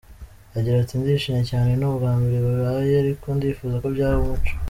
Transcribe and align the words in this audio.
Agira 0.57 0.75
ati 0.79 0.93
“Ndishimye 0.99 1.43
cyane, 1.51 1.71
ni 1.75 1.85
ubwa 1.89 2.11
mbere 2.19 2.37
bibaye 2.45 2.93
ariko 3.03 3.25
ndifuza 3.37 3.75
ko 3.81 3.87
byaba 3.95 4.17
umuco. 4.23 4.53